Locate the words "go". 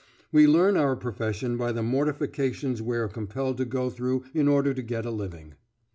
3.65-3.91